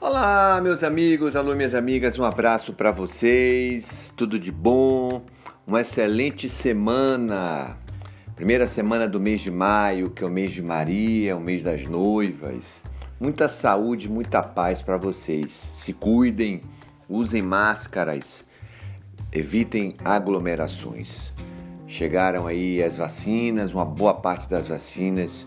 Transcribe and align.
Olá, 0.00 0.60
meus 0.62 0.84
amigos, 0.84 1.34
alô, 1.34 1.56
minhas 1.56 1.74
amigas, 1.74 2.16
um 2.16 2.24
abraço 2.24 2.72
para 2.72 2.92
vocês, 2.92 4.14
tudo 4.16 4.38
de 4.38 4.52
bom, 4.52 5.22
uma 5.66 5.80
excelente 5.80 6.48
semana. 6.48 7.76
Primeira 8.36 8.68
semana 8.68 9.08
do 9.08 9.18
mês 9.18 9.40
de 9.40 9.50
maio, 9.50 10.10
que 10.10 10.22
é 10.22 10.26
o 10.26 10.30
mês 10.30 10.52
de 10.52 10.62
Maria, 10.62 11.36
o 11.36 11.40
mês 11.40 11.64
das 11.64 11.84
noivas. 11.84 12.80
Muita 13.18 13.48
saúde, 13.48 14.08
muita 14.08 14.40
paz 14.40 14.80
para 14.80 14.96
vocês. 14.96 15.52
Se 15.74 15.92
cuidem, 15.92 16.62
usem 17.08 17.42
máscaras, 17.42 18.46
evitem 19.32 19.96
aglomerações. 20.04 21.32
Chegaram 21.88 22.46
aí 22.46 22.80
as 22.80 22.98
vacinas, 22.98 23.74
uma 23.74 23.84
boa 23.84 24.14
parte 24.14 24.48
das 24.48 24.68
vacinas 24.68 25.44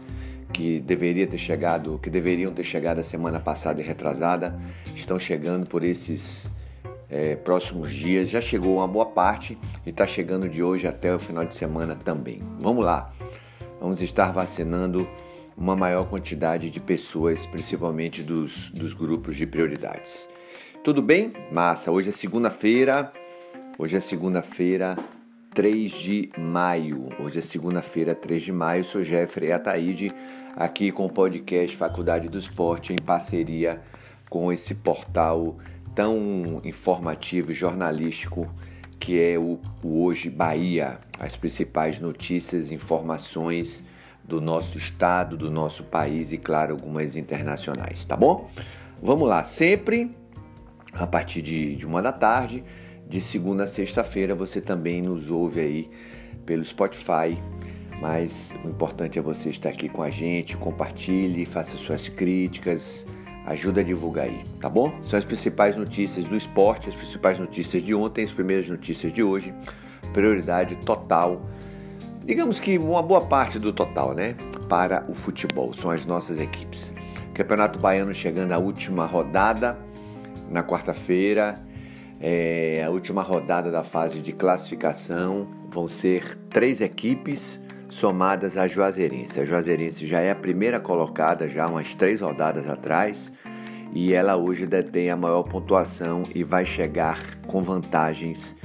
que 0.52 0.80
deveria 0.80 1.26
ter 1.26 1.38
chegado, 1.38 2.00
que 2.02 2.10
deveriam 2.10 2.52
ter 2.52 2.64
chegado 2.64 3.00
a 3.00 3.04
semana 3.04 3.40
passada 3.40 3.82
e 3.82 3.86
retrasada, 3.86 4.60
estão 4.96 5.20
chegando 5.20 5.68
por 5.68 5.84
esses 5.84 6.50
é, 7.10 7.36
próximos 7.36 7.92
dias. 7.92 8.30
Já 8.30 8.42
chegou 8.42 8.78
uma 8.78 8.88
boa 8.88 9.06
parte 9.06 9.58
e 9.86 9.90
está 9.90 10.06
chegando 10.06 10.48
de 10.48 10.62
hoje 10.62 10.88
até 10.88 11.14
o 11.14 11.20
final 11.20 11.46
de 11.46 11.56
semana 11.56 11.96
também. 11.96 12.42
Vamos 12.60 12.86
lá, 12.86 13.14
vamos 13.80 14.02
estar 14.02 14.32
vacinando 14.32 15.08
uma 15.58 15.76
maior 15.76 16.08
quantidade 16.10 16.70
de 16.70 16.80
pessoas, 16.80 17.46
principalmente 17.46 18.24
dos, 18.24 18.70
dos 18.72 18.94
grupos 18.94 19.36
de 19.36 19.46
prioridades. 19.46 20.28
Tudo 20.84 21.02
bem? 21.02 21.34
Massa, 21.52 21.92
hoje 21.92 22.10
é 22.10 22.12
segunda-feira. 22.12 23.12
Hoje 23.78 23.98
é 23.98 24.00
segunda-feira, 24.00 24.96
3 25.54 25.92
de 25.92 26.30
maio. 26.38 27.10
Hoje 27.20 27.40
é 27.40 27.42
segunda-feira, 27.42 28.16
3 28.16 28.42
de 28.42 28.52
maio. 28.54 28.86
Sou 28.86 29.04
Jeffrey 29.04 29.52
Ataíde 29.52 30.10
aqui 30.56 30.94
com 30.94 31.06
o 31.06 31.10
podcast 31.10 31.76
Faculdade 31.76 32.30
do 32.30 32.38
Esporte, 32.38 32.94
em 32.94 32.96
parceria 32.96 33.82
com 34.30 34.52
esse 34.54 34.74
portal 34.74 35.58
tão 35.94 36.62
informativo 36.64 37.52
e 37.52 37.54
jornalístico 37.54 38.50
que 38.98 39.20
é 39.20 39.38
o, 39.38 39.60
o 39.84 40.06
Hoje 40.06 40.30
Bahia. 40.30 41.00
As 41.20 41.36
principais 41.36 42.00
notícias, 42.00 42.72
informações 42.72 43.84
do 44.24 44.40
nosso 44.40 44.78
estado, 44.78 45.36
do 45.36 45.52
nosso 45.52 45.84
país 45.84 46.32
e, 46.32 46.38
claro, 46.38 46.72
algumas 46.76 47.18
internacionais, 47.18 48.06
tá 48.06 48.16
bom? 48.16 48.50
Vamos 49.04 49.28
lá, 49.28 49.44
sempre 49.44 50.16
a 50.94 51.06
partir 51.06 51.42
de, 51.42 51.76
de 51.76 51.86
uma 51.86 52.02
da 52.02 52.14
tarde, 52.14 52.64
de 53.12 53.22
segunda 53.22 53.66
a 53.66 53.68
sexta-feira, 53.68 54.34
você 54.34 54.60
também 54.60 55.04
nos 55.04 55.30
ouve 55.30 55.60
aí 55.60 55.90
pelo 56.46 56.66
Spotify 56.66 57.38
mas 58.02 58.52
o 58.66 58.68
importante 58.68 59.20
é 59.20 59.22
você 59.22 59.50
estar 59.50 59.70
aqui 59.70 59.88
com 59.88 60.02
a 60.02 60.10
gente, 60.10 60.58
compartilhe, 60.58 61.46
faça 61.46 61.78
suas 61.78 62.10
críticas, 62.10 63.06
ajuda 63.46 63.82
a 63.82 63.84
divulgar 63.84 64.26
aí, 64.26 64.44
tá 64.60 64.68
bom? 64.68 64.92
São 65.04 65.20
as 65.20 65.24
principais 65.24 65.78
notícias 65.78 66.26
do 66.26 66.36
esporte, 66.36 66.90
as 66.90 66.96
principais 66.96 67.38
notícias 67.38 67.84
de 67.84 67.94
ontem, 67.94 68.26
as 68.26 68.32
primeiras 68.32 68.68
notícias 68.68 69.14
de 69.14 69.22
hoje. 69.22 69.54
Prioridade 70.14 70.78
total, 70.78 71.46
digamos 72.26 72.60
que 72.60 72.76
uma 72.80 73.04
boa 73.04 73.22
parte 73.22 73.60
do 73.60 73.72
total, 73.72 74.16
né? 74.16 74.36
Para 74.68 75.06
o 75.08 75.14
futebol, 75.14 75.72
são 75.76 75.92
as 75.92 76.04
nossas 76.04 76.40
equipes. 76.40 76.92
Campeonato 77.36 77.78
Baiano 77.78 78.16
chegando 78.16 78.52
à 78.52 78.58
última 78.58 79.06
rodada 79.06 79.78
na 80.50 80.64
quarta-feira. 80.64 81.62
É, 82.22 82.84
a 82.86 82.90
última 82.92 83.24
rodada 83.24 83.72
da 83.72 83.84
fase 83.84 84.20
de 84.20 84.32
classificação. 84.32 85.48
Vão 85.70 85.88
ser 85.88 86.38
três 86.50 86.82
equipes 86.82 87.60
somadas 87.90 88.58
à 88.58 88.68
Juazeirense. 88.68 89.40
A 89.40 89.46
Juazeirense 89.46 90.06
já 90.06 90.20
é 90.20 90.32
a 90.32 90.36
primeira 90.36 90.80
colocada, 90.80 91.48
já 91.48 91.68
umas 91.68 91.94
três 91.96 92.22
rodadas 92.22 92.70
atrás, 92.70 93.32
e 93.94 94.14
ela 94.14 94.36
hoje 94.36 94.66
detém 94.66 95.10
a 95.10 95.18
maior 95.18 95.44
pontuação 95.44 96.24
e 96.34 96.44
vai 96.44 96.66
chegar 96.66 97.20
com 97.48 97.62
vantagens 97.62 98.56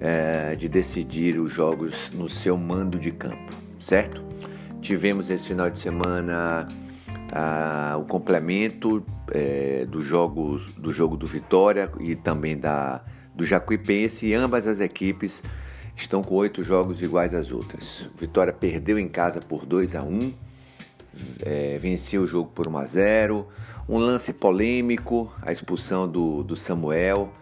é, 0.00 0.56
de 0.56 0.68
decidir 0.68 1.38
os 1.38 1.52
jogos 1.52 2.10
no 2.12 2.28
seu 2.28 2.56
mando 2.56 2.98
de 2.98 3.12
campo, 3.12 3.52
certo? 3.78 4.22
Tivemos 4.80 5.30
esse 5.30 5.46
final 5.48 5.70
de 5.70 5.78
semana 5.78 6.66
ah, 7.32 7.96
o 7.98 8.04
complemento 8.04 9.04
é, 9.32 9.86
do, 9.86 10.02
jogo, 10.02 10.58
do 10.76 10.92
jogo 10.92 11.16
do 11.16 11.26
Vitória 11.26 11.90
e 11.98 12.14
também 12.14 12.58
da, 12.58 13.02
do 13.34 13.44
Jacuipense, 13.44 14.26
e 14.26 14.34
ambas 14.34 14.66
as 14.66 14.80
equipes 14.80 15.42
estão 15.96 16.22
com 16.22 16.34
oito 16.34 16.62
jogos 16.62 17.02
iguais 17.02 17.34
às 17.34 17.50
outras. 17.50 18.06
Vitória 18.16 18.52
perdeu 18.52 18.98
em 18.98 19.08
casa 19.08 19.40
por 19.40 19.66
2 19.66 19.94
a 19.94 20.02
1 20.02 20.32
é, 21.42 21.78
venceu 21.78 22.22
o 22.22 22.26
jogo 22.26 22.50
por 22.54 22.66
1 22.66 22.78
a 22.78 22.86
0 22.86 23.48
um 23.88 23.98
lance 23.98 24.32
polêmico, 24.32 25.32
a 25.42 25.50
expulsão 25.50 26.08
do, 26.08 26.44
do 26.44 26.56
Samuel, 26.56 27.32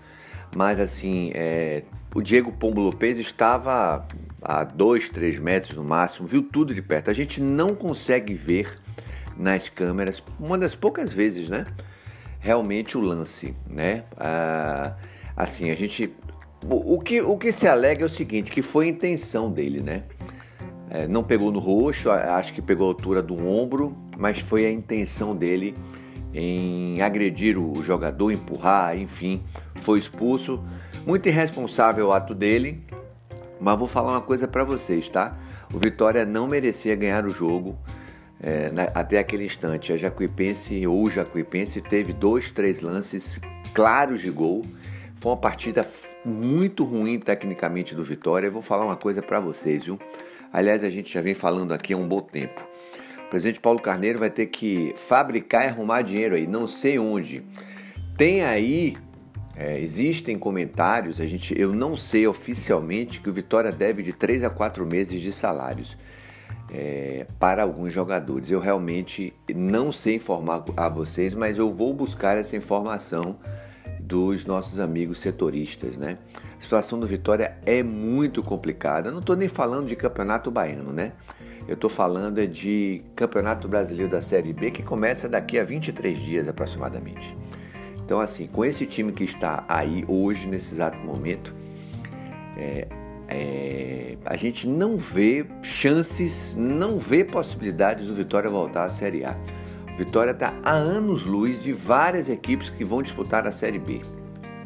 mas 0.57 0.81
assim, 0.81 1.31
é, 1.35 1.83
o 2.15 2.23
Diego 2.23 2.51
Pombo 2.51 2.81
Lopes 2.81 3.19
estava 3.19 4.07
a 4.41 4.65
2, 4.65 5.11
3 5.11 5.39
metros 5.39 5.77
no 5.77 5.85
máximo, 5.85 6.27
viu 6.27 6.43
tudo 6.43 6.75
de 6.75 6.81
perto. 6.81 7.11
A 7.11 7.15
gente 7.15 7.43
não 7.43 7.75
consegue 7.75 8.33
ver 8.33 8.75
nas 9.41 9.69
câmeras, 9.69 10.23
uma 10.39 10.59
das 10.59 10.75
poucas 10.75 11.13
vezes, 11.13 11.49
né? 11.49 11.65
Realmente 12.39 12.97
o 12.97 13.01
lance, 13.01 13.57
né? 13.67 14.05
Ah, 14.17 14.95
assim, 15.37 15.71
a 15.71 15.75
gente 15.75 16.15
o, 16.69 17.01
que, 17.01 17.23
o 17.23 17.39
que 17.39 17.53
se 17.53 17.67
alega 17.67 18.03
é 18.03 18.05
o 18.05 18.09
seguinte, 18.09 18.51
que 18.51 18.61
foi 18.61 18.87
a 18.87 18.89
intenção 18.89 19.51
dele, 19.51 19.83
né? 19.83 20.03
É, 20.91 21.09
não 21.09 21.25
pegou 21.25 21.51
no 21.51 21.59
rosto, 21.59 22.11
acho 22.11 22.53
que 22.53 22.61
pegou 22.61 22.87
a 22.87 22.91
altura 22.91 23.23
do 23.23 23.47
ombro, 23.47 23.97
mas 24.19 24.41
foi 24.41 24.67
a 24.67 24.71
intenção 24.71 25.35
dele 25.35 25.75
em 26.35 27.01
agredir 27.01 27.59
o 27.59 27.83
jogador, 27.83 28.31
empurrar, 28.31 28.99
enfim, 28.99 29.43
foi 29.77 29.99
expulso. 29.99 30.63
Muito 31.07 31.29
irresponsável 31.29 32.09
o 32.09 32.13
ato 32.13 32.35
dele, 32.35 32.85
mas 33.59 33.79
vou 33.79 33.89
falar 33.89 34.13
uma 34.13 34.21
coisa 34.21 34.47
para 34.47 34.65
vocês, 34.65 35.09
tá? 35.09 35.39
O 35.73 35.79
Vitória 35.79 36.27
não 36.27 36.47
merecia 36.47 36.95
ganhar 36.95 37.25
o 37.25 37.31
jogo 37.31 37.79
é, 38.43 38.71
até 38.95 39.19
aquele 39.19 39.45
instante. 39.45 39.93
A 39.93 39.97
Jacuipense 39.97 40.87
ou 40.87 41.05
o 41.05 41.11
Jacuipense 41.11 41.81
teve 41.81 42.13
dois, 42.13 42.51
três 42.51 42.81
lances 42.81 43.39
claros 43.75 44.21
de 44.21 44.31
gol 44.31 44.65
foi 45.21 45.33
uma 45.33 45.37
partida 45.37 45.87
muito 46.25 46.83
ruim 46.83 47.19
tecnicamente 47.19 47.95
do 47.95 48.03
Vitória. 48.03 48.47
Eu 48.47 48.53
vou 48.53 48.63
falar 48.63 48.87
uma 48.87 48.97
coisa 48.97 49.21
para 49.21 49.39
vocês, 49.39 49.85
viu? 49.85 49.99
Aliás, 50.51 50.83
a 50.83 50.89
gente 50.89 51.13
já 51.13 51.21
vem 51.21 51.35
falando 51.35 51.73
aqui 51.73 51.93
há 51.93 51.97
um 51.97 52.09
bom 52.09 52.23
tempo. 52.23 52.67
O 53.27 53.31
presidente 53.31 53.61
Paulo 53.61 53.79
Carneiro 53.79 54.19
vai 54.19 54.31
ter 54.31 54.47
que 54.47 54.95
fabricar 54.97 55.67
e 55.67 55.69
arrumar 55.69 56.03
dinheiro 56.03 56.35
aí, 56.35 56.47
não 56.47 56.67
sei 56.67 56.99
onde. 56.99 57.43
Tem 58.17 58.43
aí, 58.43 58.97
é, 59.55 59.79
existem 59.79 60.39
comentários, 60.39 61.21
a 61.21 61.27
gente, 61.27 61.59
eu 61.59 61.75
não 61.75 61.97
sei 61.97 62.27
oficialmente 62.27 63.21
que 63.21 63.29
o 63.29 63.33
Vitória 63.33 63.71
deve 63.71 64.03
de 64.03 64.15
3 64.15 64.43
a 64.43 64.51
4 64.51 64.87
meses 64.87 65.21
de 65.21 65.31
salários. 65.33 65.97
É, 66.73 67.27
para 67.39 67.65
alguns 67.65 67.93
jogadores. 67.93 68.49
Eu 68.49 68.61
realmente 68.61 69.35
não 69.53 69.91
sei 69.91 70.15
informar 70.15 70.65
a 70.77 70.89
vocês, 70.89 71.35
mas 71.35 71.59
eu 71.59 71.73
vou 71.73 71.93
buscar 71.93 72.37
essa 72.37 72.57
informação 72.57 73.37
dos 73.99 74.45
nossos 74.45 74.79
amigos 74.79 75.19
setoristas, 75.19 75.97
né? 75.97 76.19
A 76.59 76.63
situação 76.63 76.99
do 76.99 77.07
Vitória 77.07 77.57
é 77.67 77.83
muito 77.83 78.43
complicada. 78.43 79.11
Não 79.11 79.21
estou 79.21 79.35
nem 79.35 79.49
falando 79.49 79.89
de 79.89 79.97
campeonato 79.97 80.51
baiano, 80.51 80.93
né? 80.93 81.13
Eu 81.67 81.75
estou 81.75 81.89
falando 81.89 82.39
é 82.39 82.47
de 82.47 83.03
campeonato 83.15 83.69
brasileiro 83.69 84.11
da 84.11 84.21
Série 84.21 84.53
B 84.53 84.73
que 84.73 84.83
começa 84.83 85.29
daqui 85.29 85.59
a 85.59 85.65
23 85.65 86.19
dias 86.19 86.49
aproximadamente. 86.49 87.37
Então, 88.05 88.21
assim, 88.21 88.49
com 88.49 88.65
esse 88.65 88.87
time 88.87 89.13
que 89.13 89.23
está 89.23 89.65
aí 89.69 90.05
hoje, 90.09 90.49
nesse 90.49 90.75
exato 90.75 90.99
momento, 90.99 91.55
é, 92.57 92.89
é, 93.31 94.17
a 94.25 94.37
gente 94.37 94.69
não 94.69 94.97
vê 94.97 95.47
chances, 95.63 96.55
não 96.57 96.99
vê 96.99 97.25
possibilidades 97.25 98.09
do 98.09 98.15
Vitória 98.15 98.51
voltar 98.51 98.85
à 98.85 98.91
Série 98.91 99.25
A. 99.25 99.37
Vitória 99.97 100.33
está 100.33 100.53
a 100.65 100.73
anos 100.73 101.25
luz 101.25 101.63
de 101.63 101.73
várias 101.73 102.29
equipes 102.29 102.71
que 102.71 102.85
vão 102.85 103.03
disputar 103.03 103.47
a 103.47 103.53
Série 103.53 103.79
B. 103.79 104.01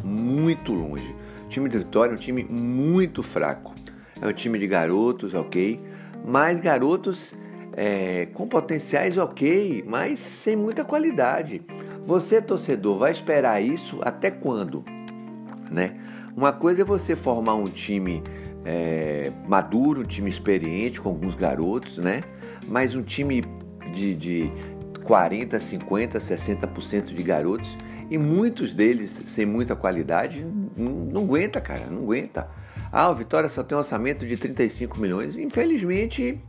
Muito 0.03 0.73
longe. 0.73 1.15
O 1.45 1.49
time 1.49 1.69
de 1.69 1.79
Vitória 1.79 2.13
é 2.13 2.15
um 2.15 2.19
time 2.19 2.43
muito 2.45 3.23
fraco. 3.23 3.75
É 4.21 4.27
um 4.27 4.33
time 4.33 4.59
de 4.59 4.67
garotos, 4.67 5.35
ok, 5.35 5.81
mas 6.25 6.59
garotos 6.61 7.35
é, 7.77 8.27
com 8.33 8.47
potenciais 8.47 9.19
ok, 9.19 9.85
mas 9.87 10.19
sem 10.19 10.57
muita 10.57 10.85
qualidade. 10.85 11.61
Você, 12.07 12.41
torcedor, 12.41 12.99
vai 12.99 13.11
esperar 13.11 13.63
isso 13.63 13.99
até 14.03 14.31
quando? 14.31 14.85
Né? 15.71 15.97
Uma 16.37 16.53
coisa 16.53 16.83
é 16.83 16.85
você 16.85 17.15
formar 17.15 17.55
um 17.55 17.65
time 17.65 18.23
é, 18.65 19.31
maduro, 19.47 20.01
um 20.01 20.05
time 20.05 20.31
experiente, 20.31 21.01
com 21.01 21.09
alguns 21.09 21.35
garotos, 21.35 21.99
né? 21.99 22.23
mas 22.67 22.95
um 22.95 23.03
time 23.03 23.43
de, 23.93 24.15
de, 24.15 24.53
40, 25.05 25.61
50, 25.61 26.19
60% 26.19 27.05
de 27.15 27.23
garotos 27.23 27.77
e 28.11 28.17
muitos 28.17 28.73
deles 28.73 29.23
sem 29.27 29.45
muita 29.45 29.77
qualidade 29.77 30.45
não, 30.77 30.91
não 30.91 31.23
aguenta, 31.25 31.61
cara, 31.61 31.87
não 31.87 32.03
aguenta. 32.03 32.49
Ah, 32.91 33.11
o 33.11 33.15
Vitória 33.15 33.49
só 33.49 33.63
tem 33.63 33.77
um 33.77 33.81
orçamento 33.81 34.27
de 34.27 34.37
35 34.37 34.99
milhões. 34.99 35.37
Infelizmente, 35.37 36.41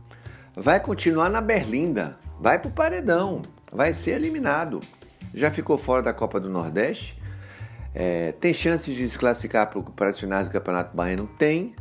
vai 0.54 0.80
continuar 0.80 1.28
na 1.28 1.40
berlinda, 1.40 2.18
vai 2.40 2.58
pro 2.58 2.70
paredão, 2.70 3.42
vai 3.70 3.92
ser 3.92 4.12
eliminado. 4.12 4.80
já 5.34 5.50
ficou 5.50 5.76
fora 5.76 6.02
da 6.02 6.12
Copa 6.12 6.40
do 6.40 6.48
Nordeste. 6.48 7.20
É, 7.94 8.32
tem 8.32 8.52
chances 8.52 8.94
de 8.94 9.08
se 9.08 9.18
classificar 9.18 9.70
para 9.70 10.12
finais 10.12 10.46
do 10.46 10.52
Campeonato 10.52 10.96
Baiano? 10.96 11.28
Tem. 11.38 11.74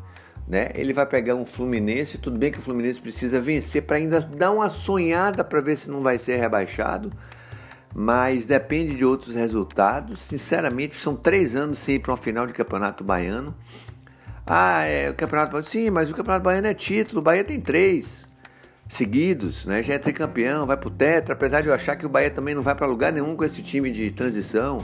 Né? 0.47 0.69
Ele 0.75 0.93
vai 0.93 1.05
pegar 1.05 1.35
um 1.35 1.45
Fluminense, 1.45 2.17
tudo 2.17 2.37
bem 2.37 2.51
que 2.51 2.59
o 2.59 2.61
Fluminense 2.61 2.99
precisa 2.99 3.41
vencer 3.41 3.81
para 3.81 3.97
ainda 3.97 4.21
dar 4.21 4.51
uma 4.51 4.69
sonhada 4.69 5.43
para 5.43 5.59
ver 5.59 5.75
se 5.75 5.89
não 5.89 6.01
vai 6.01 6.19
ser 6.19 6.37
rebaixado, 6.37 7.11
mas 7.93 8.45
depende 8.45 8.95
de 8.95 9.03
outros 9.03 9.33
resultados. 9.33 10.21
Sinceramente, 10.21 10.95
são 10.95 11.15
três 11.15 11.55
anos 11.55 11.79
sem 11.79 11.95
ir 11.95 11.99
para 11.99 12.11
uma 12.11 12.17
final 12.17 12.45
de 12.45 12.53
Campeonato 12.53 13.03
Baiano. 13.03 13.55
Ah, 14.45 14.83
é 14.83 15.09
o 15.09 15.15
Campeonato 15.15 15.51
Baiano. 15.51 15.67
Sim, 15.67 15.89
mas 15.89 16.11
o 16.11 16.13
Campeonato 16.13 16.43
Baiano 16.43 16.67
é 16.67 16.73
título, 16.73 17.21
o 17.21 17.23
Bahia 17.23 17.43
tem 17.43 17.59
três 17.59 18.27
seguidos, 18.87 19.65
né? 19.65 19.81
Já 19.81 19.95
é 19.95 19.97
tricampeão, 19.97 20.65
vai 20.65 20.77
pro 20.77 20.89
Tetra, 20.89 21.33
apesar 21.33 21.61
de 21.61 21.67
eu 21.67 21.73
achar 21.73 21.95
que 21.95 22.05
o 22.05 22.09
Bahia 22.09 22.29
também 22.29 22.53
não 22.53 22.61
vai 22.61 22.75
para 22.75 22.85
lugar 22.85 23.11
nenhum 23.11 23.35
com 23.35 23.43
esse 23.43 23.63
time 23.63 23.91
de 23.91 24.11
transição. 24.11 24.77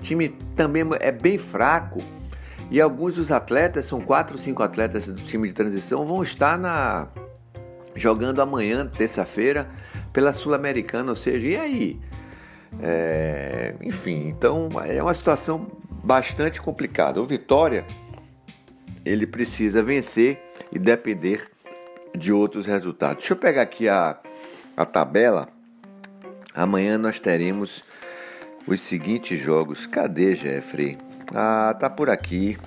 O 0.00 0.02
time 0.02 0.30
também 0.54 0.84
é 1.00 1.12
bem 1.12 1.38
fraco. 1.38 1.98
E 2.70 2.80
alguns 2.80 3.14
dos 3.14 3.30
atletas, 3.30 3.86
são 3.86 4.00
quatro 4.00 4.36
ou 4.36 4.42
cinco 4.42 4.62
atletas 4.62 5.06
do 5.06 5.22
time 5.22 5.48
de 5.48 5.54
transição, 5.54 6.04
vão 6.04 6.22
estar 6.22 6.58
na 6.58 7.08
jogando 7.94 8.40
amanhã, 8.40 8.86
terça-feira, 8.86 9.68
pela 10.12 10.32
Sul-Americana, 10.32 11.10
ou 11.10 11.16
seja, 11.16 11.46
e 11.46 11.56
aí? 11.56 12.00
É, 12.80 13.74
enfim, 13.82 14.28
então 14.28 14.68
é 14.84 15.02
uma 15.02 15.14
situação 15.14 15.66
bastante 16.04 16.60
complicada. 16.60 17.20
O 17.20 17.26
Vitória, 17.26 17.86
ele 19.04 19.26
precisa 19.26 19.82
vencer 19.82 20.38
e 20.70 20.78
depender 20.78 21.48
de 22.16 22.32
outros 22.32 22.66
resultados. 22.66 23.18
Deixa 23.18 23.32
eu 23.32 23.38
pegar 23.38 23.62
aqui 23.62 23.88
a, 23.88 24.18
a 24.76 24.84
tabela. 24.84 25.48
Amanhã 26.54 26.98
nós 26.98 27.18
teremos 27.18 27.82
os 28.66 28.80
seguintes 28.80 29.38
jogos. 29.40 29.86
Cadê, 29.86 30.34
Jeffrey? 30.34 30.98
Ah, 31.34 31.74
tá 31.78 31.90
por 31.90 32.10
aqui. 32.10 32.58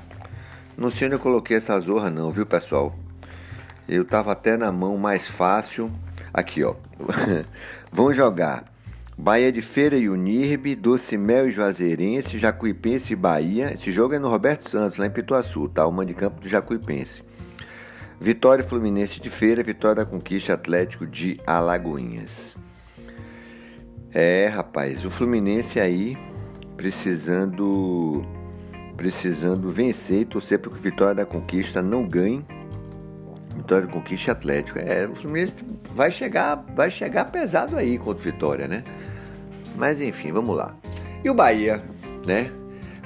Não 0.77 0.89
sei 0.89 1.07
onde 1.07 1.15
eu 1.15 1.19
coloquei 1.19 1.57
essa 1.57 1.79
zorra 1.79 2.09
não, 2.09 2.31
viu, 2.31 2.45
pessoal? 2.45 2.95
Eu 3.87 4.05
tava 4.05 4.31
até 4.31 4.55
na 4.55 4.71
mão 4.71 4.97
mais 4.97 5.27
fácil. 5.27 5.91
Aqui, 6.33 6.63
ó. 6.63 6.75
Vão 7.91 8.13
jogar 8.13 8.65
Bahia 9.17 9.51
de 9.51 9.61
Feira 9.61 9.97
e 9.97 10.07
Unirbe, 10.07 10.75
Doce 10.75 11.17
Mel 11.17 11.49
e 11.49 11.51
Juazeirense, 11.51 12.37
Jacuipense 12.37 13.11
e 13.11 13.15
Bahia. 13.15 13.73
Esse 13.73 13.91
jogo 13.91 14.13
é 14.13 14.19
no 14.19 14.29
Roberto 14.29 14.69
Santos, 14.69 14.97
lá 14.97 15.07
em 15.07 15.11
Pituaçu, 15.11 15.67
tá? 15.67 15.85
O 15.85 16.13
campo 16.13 16.39
do 16.39 16.47
Jacuipense. 16.47 17.21
Vitória 18.21 18.63
Fluminense 18.63 19.19
de 19.19 19.29
Feira, 19.29 19.63
Vitória 19.63 20.03
da 20.03 20.05
Conquista 20.05 20.53
Atlético 20.53 21.05
de 21.05 21.39
Alagoinhas. 21.45 22.55
É, 24.13 24.47
rapaz, 24.47 25.03
o 25.03 25.09
Fluminense 25.09 25.79
aí 25.79 26.17
precisando 26.77 28.23
precisando 28.99 29.71
vencer 29.71 30.23
e 30.23 30.25
torcer 30.25 30.59
para 30.59 30.71
que 30.71 30.77
Vitória 30.77 31.15
da 31.15 31.25
Conquista 31.25 31.81
não 31.81 32.05
ganhe. 32.05 32.45
Vitória 33.55 33.87
da 33.87 33.93
Conquista 33.93 34.33
Atlético. 34.33 34.77
É, 34.77 35.07
o 35.07 35.15
Fluminense 35.15 35.55
vai 35.95 36.11
chegar, 36.11 36.57
vai 36.75 36.91
chegar 36.91 37.31
pesado 37.31 37.77
aí 37.77 37.97
contra 37.97 38.21
Vitória, 38.21 38.67
né? 38.67 38.83
Mas 39.77 40.01
enfim, 40.01 40.33
vamos 40.33 40.53
lá. 40.53 40.75
E 41.23 41.29
o 41.29 41.33
Bahia, 41.33 41.81
né? 42.27 42.51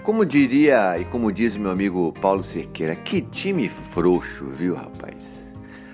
Como 0.01 0.25
diria 0.25 0.97
e 0.97 1.05
como 1.05 1.31
diz 1.31 1.55
meu 1.55 1.69
amigo 1.69 2.11
Paulo 2.19 2.43
Cerqueira, 2.43 2.95
que 2.95 3.21
time 3.21 3.69
frouxo, 3.69 4.47
viu, 4.47 4.73
rapaz? 4.73 5.47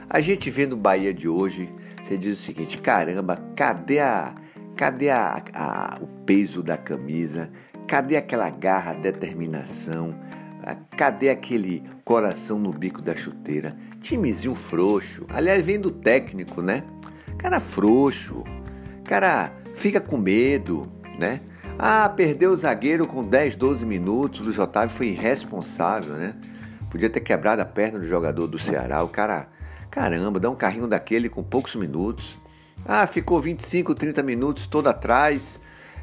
A 0.10 0.22
gente 0.22 0.50
vendo 0.50 0.74
o 0.74 0.78
Bahia 0.78 1.14
de 1.14 1.28
hoje, 1.28 1.70
você 2.02 2.18
diz 2.18 2.40
o 2.40 2.42
seguinte: 2.42 2.78
caramba, 2.78 3.36
cadê 3.54 4.00
a, 4.00 4.34
cadê 4.78 5.10
a, 5.10 5.44
a, 5.54 5.98
o 6.02 6.08
peso 6.24 6.64
da 6.64 6.78
camisa? 6.78 7.52
Cadê 7.90 8.18
aquela 8.18 8.52
garra, 8.52 8.94
determinação? 8.94 10.14
Ah, 10.64 10.76
cadê 10.96 11.32
aquele 11.32 11.84
coração 12.06 12.60
no 12.60 12.72
bico 12.72 13.02
da 13.02 13.16
chuteira? 13.16 13.76
Timezinho 14.00 14.54
frouxo. 14.54 15.26
Aliás, 15.28 15.66
vem 15.66 15.82
do 15.82 15.90
técnico, 15.90 16.62
né? 16.62 16.84
Cara 17.40 17.60
frouxo. 17.60 18.44
Cara 19.04 19.52
fica 19.74 20.00
com 20.00 20.20
medo, 20.20 20.88
né? 21.18 21.42
Ah, 21.80 22.08
perdeu 22.08 22.52
o 22.52 22.56
zagueiro 22.56 23.08
com 23.08 23.24
10, 23.24 23.56
12 23.56 23.84
minutos. 23.88 24.42
O 24.42 24.44
Luiz 24.44 24.60
Otávio 24.60 24.96
foi 24.96 25.08
irresponsável, 25.08 26.14
né? 26.14 26.36
Podia 26.92 27.10
ter 27.10 27.22
quebrado 27.22 27.64
a 27.64 27.66
perna 27.66 27.98
do 27.98 28.08
jogador 28.08 28.46
do 28.46 28.60
Ceará. 28.60 29.02
O 29.04 29.08
cara, 29.08 29.48
caramba, 29.90 30.40
dá 30.40 30.48
um 30.48 30.56
carrinho 30.56 30.86
daquele 30.86 31.28
com 31.28 31.42
poucos 31.42 31.74
minutos. 31.76 32.40
Ah, 32.86 33.08
ficou 33.08 33.42
25, 33.42 33.96
30 33.96 34.22
minutos 34.22 34.68
todo 34.68 34.86
atrás 34.86 35.60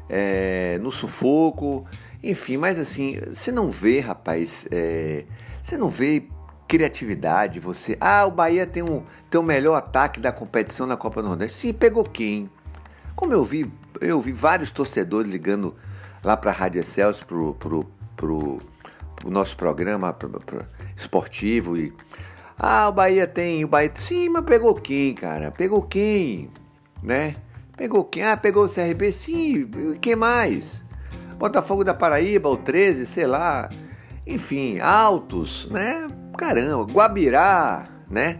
é, 0.09 0.77
no 0.81 0.91
sufoco, 0.91 1.85
enfim, 2.23 2.57
mas 2.57 2.79
assim, 2.79 3.19
você 3.33 3.51
não 3.51 3.69
vê, 3.69 3.99
rapaz, 3.99 4.65
é, 4.71 5.25
você 5.63 5.77
não 5.77 5.87
vê 5.87 6.27
criatividade, 6.67 7.59
você. 7.59 7.97
Ah, 7.99 8.25
o 8.25 8.31
Bahia 8.31 8.67
tem, 8.67 8.83
um, 8.83 9.03
tem 9.29 9.39
o 9.39 9.43
melhor 9.43 9.75
ataque 9.75 10.19
da 10.19 10.31
competição 10.31 10.85
na 10.85 10.97
Copa 10.97 11.21
do 11.21 11.29
Nordeste. 11.29 11.57
Sim, 11.57 11.73
pegou 11.73 12.03
quem? 12.03 12.49
Como 13.15 13.33
eu 13.33 13.43
vi, 13.43 13.71
eu 14.01 14.19
vi 14.19 14.31
vários 14.31 14.69
torcedores 14.71 15.31
ligando 15.31 15.75
lá 16.23 16.35
para 16.35 16.51
a 16.51 16.53
Rádio 16.53 16.81
Excelsior, 16.81 17.25
pro, 17.25 17.53
pro, 17.55 17.85
pro, 18.15 18.57
pro 19.15 19.29
nosso 19.29 19.55
programa 19.55 20.13
pro, 20.13 20.29
pro 20.29 20.65
esportivo 20.95 21.77
e. 21.77 21.93
Ah, 22.59 22.89
o 22.89 22.91
Bahia 22.91 23.27
tem, 23.27 23.63
o 23.63 23.67
Bahia. 23.67 23.91
Sim, 23.95 24.29
mas 24.29 24.43
pegou 24.43 24.73
quem, 24.73 25.13
cara? 25.13 25.51
Pegou 25.51 25.81
quem? 25.81 26.49
Né? 27.01 27.35
Pegou 27.77 28.03
quem? 28.03 28.23
Ah, 28.23 28.35
pegou 28.35 28.65
o 28.65 28.69
CRB? 28.69 29.11
Sim, 29.11 29.69
quem 30.01 30.15
mais? 30.15 30.83
Botafogo 31.37 31.83
da 31.83 31.93
Paraíba, 31.93 32.49
o 32.49 32.57
13, 32.57 33.05
sei 33.05 33.27
lá. 33.27 33.69
Enfim, 34.25 34.79
Altos, 34.79 35.69
né? 35.69 36.07
Caramba, 36.35 36.91
Guabirá, 36.91 37.87
né? 38.09 38.39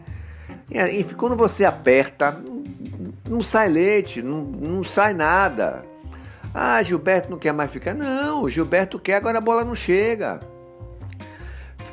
Enfim, 0.91 1.15
quando 1.15 1.35
você 1.35 1.63
aperta, 1.63 2.41
não 3.29 3.41
sai 3.41 3.69
leite, 3.69 4.21
não, 4.21 4.41
não 4.41 4.83
sai 4.83 5.13
nada. 5.13 5.85
Ah, 6.53 6.81
Gilberto 6.81 7.29
não 7.29 7.37
quer 7.37 7.53
mais 7.53 7.71
ficar. 7.71 7.93
Não, 7.93 8.49
Gilberto 8.49 8.97
quer, 8.97 9.15
agora 9.15 9.37
a 9.37 9.41
bola 9.41 9.63
não 9.63 9.75
chega. 9.75 10.39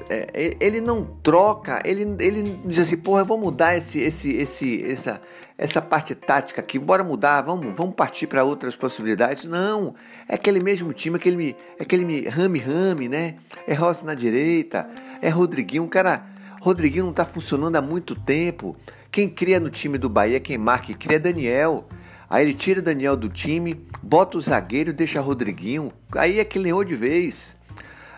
É, 0.09 0.57
ele 0.61 0.81
não 0.83 1.03
troca, 1.23 1.81
ele, 1.85 2.15
ele 2.21 2.61
diz 2.65 2.79
assim, 2.79 2.97
porra, 2.97 3.23
eu 3.23 3.25
vou 3.25 3.39
mudar 3.39 3.77
esse, 3.77 3.99
esse, 3.99 4.37
esse, 4.37 4.85
essa, 4.85 5.21
essa 5.57 5.81
parte 5.81 6.15
tática 6.15 6.61
aqui, 6.61 6.79
bora 6.79 7.03
mudar, 7.03 7.41
vamos, 7.41 7.75
vamos 7.75 7.95
partir 7.95 8.27
para 8.27 8.45
outras 8.45 8.77
possibilidades. 8.77 9.45
Não, 9.45 9.95
é 10.29 10.35
aquele 10.35 10.61
mesmo 10.61 10.93
time, 10.93 11.17
aquele, 11.17 11.57
aquele 11.81 12.29
rame-rame, 12.29 13.09
né? 13.09 13.37
É 13.67 13.73
Rossi 13.73 14.05
na 14.05 14.15
direita, 14.15 14.87
é 15.23 15.31
Rodriguinho, 15.31 15.85
um 15.85 15.89
cara, 15.89 16.27
Rodriguinho 16.61 17.05
não 17.05 17.11
está 17.11 17.25
funcionando 17.25 17.77
há 17.77 17.83
muito 17.83 18.15
tempo. 18.15 18.77
Quem 19.11 19.29
cria 19.29 19.59
no 19.59 19.71
time 19.71 19.97
do 19.97 20.09
Bahia, 20.11 20.39
quem 20.39 20.59
marca 20.59 20.91
e 20.91 20.95
cria 20.95 21.17
é 21.17 21.21
Daniel. 21.21 21.89
Aí 22.29 22.45
ele 22.45 22.55
tira 22.55 22.83
Daniel 22.83 23.17
do 23.17 23.29
time, 23.29 23.87
bota 24.03 24.37
o 24.37 24.43
zagueiro, 24.43 24.93
deixa 24.93 25.21
Rodriguinho, 25.21 25.93
aí 26.17 26.41
é 26.41 26.45
que 26.45 26.59
leou 26.59 26.83
de 26.83 26.95
vez, 26.95 27.57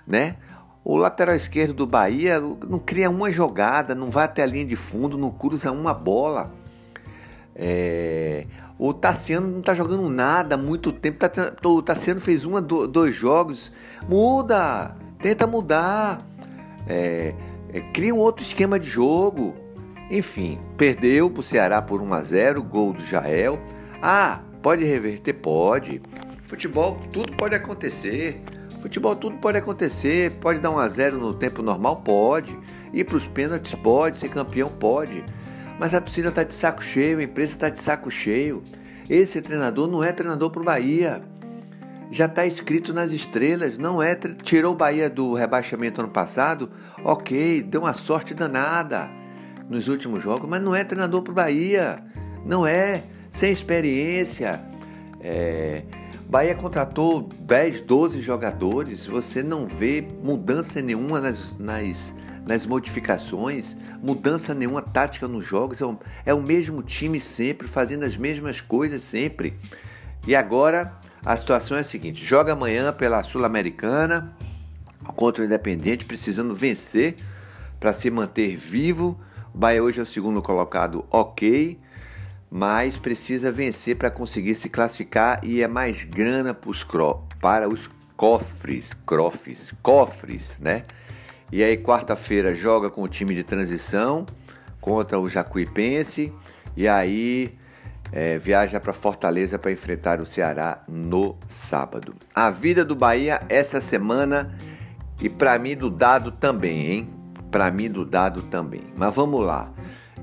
né? 0.07 0.37
O 0.89 0.97
lateral 0.97 1.35
esquerdo 1.35 1.75
do 1.75 1.85
Bahia 1.85 2.39
não 2.39 2.79
cria 2.79 3.11
uma 3.11 3.29
jogada, 3.29 3.93
não 3.93 4.09
vai 4.09 4.25
até 4.25 4.45
a 4.45 4.47
linha 4.47 4.65
de 4.65 4.77
fundo, 4.77 5.19
não 5.19 5.33
cruza 5.33 5.73
uma 5.73 5.93
bola. 5.93 6.53
É... 7.57 8.47
O 8.79 8.95
Tassiano 8.95 9.49
não 9.49 9.59
está 9.59 9.75
jogando 9.75 10.09
nada 10.09 10.55
há 10.55 10.59
muito 10.59 10.93
tempo. 10.93 11.19
O 11.65 11.83
Tassiano 11.83 12.21
fez 12.21 12.45
um, 12.45 12.53
dois 12.63 13.17
jogos. 13.17 13.73
Muda! 14.09 14.95
Tenta 15.19 15.45
mudar. 15.45 16.25
É... 16.87 17.35
É... 17.73 17.81
Cria 17.93 18.15
um 18.15 18.19
outro 18.19 18.45
esquema 18.45 18.79
de 18.79 18.89
jogo. 18.89 19.57
Enfim, 20.09 20.61
perdeu 20.77 21.29
para 21.29 21.41
o 21.41 21.43
Ceará 21.43 21.83
por 21.83 22.01
1 22.01 22.15
a 22.15 22.21
0 22.21 22.63
gol 22.63 22.93
do 22.93 23.05
Jael. 23.05 23.59
Ah, 24.01 24.39
pode 24.63 24.85
reverter? 24.85 25.33
Pode. 25.33 26.01
Futebol, 26.45 26.97
tudo 27.11 27.33
pode 27.33 27.57
acontecer. 27.57 28.41
Futebol 28.87 29.17
tudo 29.17 29.37
pode 29.39 29.59
acontecer, 29.59 30.31
pode 30.35 30.61
dar 30.61 30.71
um 30.71 30.79
a 30.79 30.87
zero 30.87 31.19
no 31.19 31.35
tempo 31.35 31.61
normal, 31.61 31.97
pode. 31.97 32.57
Ir 32.95 33.03
para 33.03 33.17
os 33.17 33.27
pênaltis, 33.27 33.75
pode. 33.75 34.17
Ser 34.17 34.29
campeão, 34.29 34.69
pode. 34.69 35.25
Mas 35.77 35.93
a 35.93 36.01
torcida 36.01 36.29
está 36.29 36.45
de 36.45 36.55
saco 36.55 36.85
cheio, 36.85 37.19
a 37.19 37.25
empresa 37.25 37.53
está 37.53 37.69
de 37.69 37.81
saco 37.81 38.09
cheio. 38.13 38.63
Esse 39.11 39.43
treinador 39.43 39.89
não 39.89 40.05
é 40.05 40.13
treinador 40.13 40.53
para 40.53 40.63
o 40.63 40.65
Bahia. 40.65 41.21
Já 42.13 42.27
está 42.27 42.47
escrito 42.47 42.95
nas 42.95 43.11
estrelas, 43.11 43.77
não 43.77 44.01
é. 44.01 44.15
Tirou 44.15 44.73
o 44.73 44.77
Bahia 44.77 45.11
do 45.11 45.35
rebaixamento 45.35 46.01
ano 46.01 46.11
passado, 46.11 46.71
ok, 47.03 47.65
deu 47.65 47.81
uma 47.81 47.93
sorte 47.93 48.35
danada 48.35 49.11
nos 49.69 49.89
últimos 49.89 50.23
jogos, 50.23 50.49
mas 50.49 50.63
não 50.63 50.77
é 50.77 50.85
treinador 50.85 51.23
para 51.23 51.33
o 51.33 51.35
Bahia. 51.35 51.99
Não 52.45 52.65
é, 52.65 53.03
sem 53.33 53.51
experiência. 53.51 54.61
É, 55.21 55.83
Bahia 56.29 56.55
contratou 56.55 57.23
10, 57.23 57.83
12 57.83 58.21
jogadores, 58.21 59.07
você 59.07 59.43
não 59.43 59.67
vê 59.67 60.07
mudança 60.23 60.83
nenhuma 60.83 61.21
nas, 61.21 61.57
nas, 61.59 62.15
nas 62.45 62.67
modificações, 62.67 63.77
mudança 64.03 64.53
nenhuma 64.53 64.83
tática 64.83 65.29
nos 65.29 65.45
jogos, 65.45 65.81
é 65.81 65.85
o, 65.87 65.99
é 66.25 66.35
o 66.35 66.43
mesmo 66.43 66.83
time 66.83 67.21
sempre, 67.21 67.69
fazendo 67.69 68.05
as 68.05 68.17
mesmas 68.17 68.61
coisas 68.61 69.03
sempre. 69.03 69.55
E 70.27 70.35
agora 70.35 70.99
A 71.27 71.37
situação 71.37 71.77
é 71.77 71.81
a 71.81 71.85
seguinte: 71.85 72.25
joga 72.25 72.53
amanhã 72.53 72.93
pela 72.93 73.21
Sul-Americana 73.25 74.33
contra 75.17 75.43
o 75.43 75.45
Independente, 75.45 76.05
precisando 76.05 76.55
vencer 76.55 77.17
para 77.81 77.93
se 77.93 78.09
manter 78.13 78.57
vivo. 78.57 79.19
Bahia 79.53 79.83
hoje 79.83 79.99
é 79.99 80.05
o 80.05 80.07
segundo 80.07 80.41
colocado, 80.41 81.05
ok, 81.11 81.81
mas 82.51 82.97
precisa 82.97 83.51
vencer 83.51 83.97
para 83.97 84.11
conseguir 84.11 84.55
se 84.55 84.69
classificar 84.69 85.41
e 85.43 85.63
é 85.63 85.69
mais 85.69 86.05
grana 86.05 86.55
para 87.41 87.69
os 87.69 87.91
cofres, 88.17 88.93
crofes, 89.05 89.73
cofres, 89.83 90.57
né? 90.59 90.85
E 91.53 91.63
aí 91.63 91.77
quarta-feira 91.77 92.55
joga 92.55 92.91
com 92.91 93.03
o 93.03 93.09
time 93.09 93.35
de 93.35 93.45
transição 93.45 94.27
contra 94.81 95.19
o 95.19 95.29
Jacuipense 95.29 96.33
e 96.77 96.89
aí 96.89 97.57
é, 98.13 98.39
viaja 98.39 98.81
para 98.81 98.93
Fortaleza 98.93 99.59
para 99.59 99.71
enfrentar 99.71 100.21
o 100.21 100.27
Ceará 100.27 100.83
no 100.89 101.37
sábado. 101.49 102.15
A 102.35 102.51
vida 102.51 102.85
do 102.85 102.97
Bahia 102.97 103.41
essa 103.49 103.81
semana 103.81 104.57
e 105.21 105.29
para 105.29 105.59
mim 105.59 105.77
do 105.77 105.91
dado 105.91 106.31
também, 106.31 106.91
hein? 106.91 107.11
Para 107.51 107.71
mim 107.71 107.91
do 107.91 108.05
dado 108.05 108.43
também. 108.43 108.83
Mas 108.97 109.15
vamos 109.15 109.45
lá. 109.45 109.73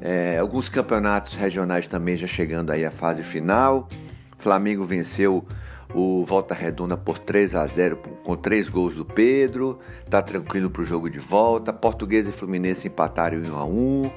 É, 0.01 0.37
alguns 0.37 0.69
campeonatos 0.69 1.35
regionais 1.35 1.87
também 1.87 2.17
já 2.17 2.27
chegando 2.27 2.71
aí 2.71 2.85
à 2.85 2.91
fase 2.91 3.23
final. 3.23 3.87
Flamengo 4.37 4.83
venceu 4.83 5.45
o 5.93 6.25
Volta 6.25 6.53
Redonda 6.53 6.97
por 6.97 7.19
3 7.19 7.55
a 7.55 7.65
0 7.65 7.97
com 8.23 8.35
três 8.35 8.67
gols 8.67 8.95
do 8.95 9.05
Pedro. 9.05 9.79
Tá 10.09 10.21
tranquilo 10.21 10.69
para 10.69 10.81
o 10.81 10.85
jogo 10.85 11.09
de 11.09 11.19
volta. 11.19 11.71
Portuguesa 11.71 12.29
e 12.29 12.33
Fluminense 12.33 12.87
empataram 12.87 13.37
em 13.37 13.49
1 13.49 13.55
a 13.55 13.65
1. 13.65 14.11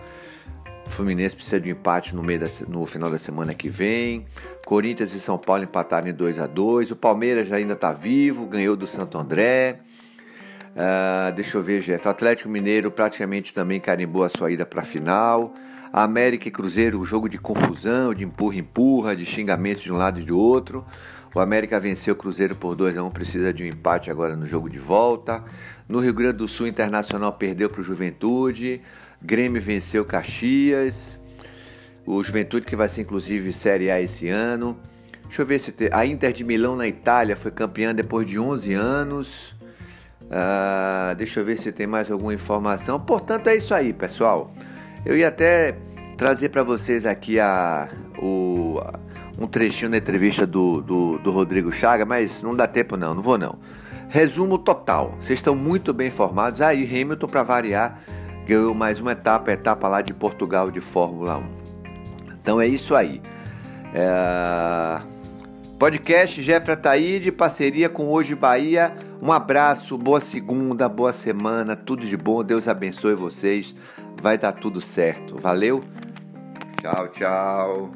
Fluminense 0.89 1.35
precisa 1.35 1.61
de 1.61 1.69
um 1.69 1.73
empate 1.73 2.15
no, 2.15 2.23
meio 2.23 2.41
da, 2.41 2.47
no 2.69 2.87
final 2.87 3.11
da 3.11 3.19
semana 3.19 3.55
que 3.55 3.69
vem. 3.69 4.27
Corinthians 4.65 5.13
e 5.15 5.21
São 5.21 5.37
Paulo 5.37 5.65
empataram 5.65 6.09
em 6.09 6.15
2 6.15 6.39
a 6.39 6.47
2 6.47 6.91
O 6.91 6.97
Palmeiras 6.97 7.53
ainda 7.53 7.75
está 7.75 7.93
vivo, 7.93 8.47
ganhou 8.47 8.77
do 8.77 8.87
Santo 8.87 9.19
André. 9.19 9.81
Uh, 10.77 11.33
deixa 11.35 11.57
eu 11.57 11.63
ver, 11.63 11.81
Jeff. 11.81 12.07
Atlético 12.07 12.51
Mineiro 12.51 12.91
praticamente 12.91 13.55
também 13.55 13.81
carimbou 13.81 14.23
a 14.23 14.29
sua 14.29 14.51
ida 14.51 14.67
para 14.67 14.83
a 14.83 14.85
final. 14.85 15.55
América 15.91 16.49
e 16.49 16.51
Cruzeiro, 16.51 17.03
jogo 17.07 17.31
de 17.31 17.39
confusão, 17.39 18.13
de 18.13 18.25
empurra-empurra, 18.25 19.17
de 19.17 19.25
xingamentos 19.25 19.83
de 19.83 19.91
um 19.91 19.97
lado 19.97 20.21
e 20.21 20.25
de 20.25 20.33
outro. 20.33 20.85
O 21.35 21.41
América 21.41 21.81
venceu 21.81 22.13
o 22.13 22.17
Cruzeiro 22.17 22.55
por 22.55 22.75
2 22.75 22.99
a 22.99 23.03
1 23.03 23.11
precisa 23.11 23.55
de 23.55 23.63
um 23.63 23.67
empate 23.67 24.11
agora 24.11 24.37
no 24.37 24.47
jogo 24.47 24.69
de 24.69 24.79
volta. 24.79 25.43
No 25.89 26.01
Rio 26.01 26.13
Grande 26.13 26.39
do 26.39 26.49
Sul, 26.49 26.67
Internacional 26.67 27.33
perdeu 27.33 27.71
para 27.71 27.81
o 27.81 27.85
Juventude. 27.85 28.83
Grêmio 29.23 29.61
venceu 29.63 30.05
Caxias. 30.05 31.19
O 32.05 32.23
Juventude 32.23 32.67
que 32.67 32.77
vai 32.77 32.89
ser 32.89 33.01
inclusive 33.01 33.51
Série 33.55 33.91
A 33.91 33.99
esse 33.99 34.29
ano. 34.29 34.79
Deixa 35.25 35.41
eu 35.41 35.47
ver 35.47 35.59
se 35.59 35.73
tem... 35.73 35.89
a 35.91 36.05
Inter 36.05 36.33
de 36.35 36.45
Milão 36.45 36.77
na 36.77 36.87
Itália 36.87 37.35
foi 37.35 37.51
campeã 37.51 37.95
depois 37.95 38.27
de 38.27 38.39
11 38.39 38.75
anos. 38.75 39.57
Ah, 40.31 41.15
deixa 41.17 41.41
eu 41.41 41.45
ver 41.45 41.59
se 41.59 41.73
tem 41.73 41.87
mais 41.87 42.11
alguma 42.11 42.35
informação. 42.35 42.99
Portanto, 43.01 43.49
é 43.49 43.57
isso 43.57 43.75
aí, 43.75 43.93
pessoal. 43.93 44.53
Eu 45.05 45.17
ia 45.17 45.29
até 45.29 45.77
trazer 46.17 46.49
para 46.49 46.63
vocês 46.63 47.07
aqui 47.07 47.39
a, 47.39 47.89
o, 48.19 48.81
um 49.39 49.47
trechinho 49.47 49.91
da 49.91 49.99
entrevista 49.99 50.47
do, 50.47 50.81
do, 50.81 51.19
do 51.19 51.31
Rodrigo 51.31 51.71
Chaga, 51.71 52.05
mas 52.05 52.43
não 52.43 52.55
dá 52.55 52.67
tempo 52.67 52.97
não, 52.97 53.15
não 53.15 53.23
vou 53.23 53.39
não. 53.39 53.59
Resumo 54.09 54.59
total, 54.59 55.15
vocês 55.21 55.39
estão 55.39 55.55
muito 55.55 55.93
bem 55.93 56.09
informados. 56.09 56.61
Aí 56.61 56.85
Hamilton, 56.85 57.27
para 57.27 57.43
variar, 57.43 58.01
ganhou 58.47 58.75
mais 58.75 59.01
uma 59.01 59.13
etapa, 59.13 59.53
etapa 59.53 59.89
lá 59.89 60.01
de 60.01 60.15
Portugal 60.15 60.71
de 60.71 60.81
Fórmula 60.81 61.39
1. 61.39 61.45
Então 62.41 62.61
é 62.61 62.67
isso 62.67 62.95
aí. 62.95 63.21
É... 63.93 65.01
Podcast 65.79 66.43
Jeffra 66.43 66.77
Taíde, 66.77 67.31
parceria 67.31 67.89
com 67.89 68.09
Hoje 68.09 68.35
Bahia. 68.35 68.95
Um 69.21 69.33
abraço, 69.33 69.97
boa 69.97 70.21
segunda, 70.21 70.89
boa 70.89 71.13
semana, 71.13 71.75
tudo 71.75 72.07
de 72.07 72.17
bom, 72.17 72.45
Deus 72.45 72.69
abençoe 72.69 73.15
vocês. 73.15 73.75
Vai 74.21 74.39
dar 74.39 74.53
tudo 74.53 74.81
certo. 74.81 75.37
Valeu? 75.41 75.83
Tchau, 76.81 77.09
tchau. 77.09 77.91